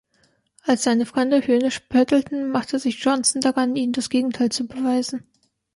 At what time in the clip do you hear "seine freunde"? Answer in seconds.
0.81-1.45